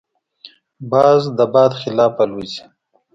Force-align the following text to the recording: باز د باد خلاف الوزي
باز 0.91 1.21
د 1.37 1.39
باد 1.53 1.71
خلاف 1.81 2.13
الوزي 2.23 2.61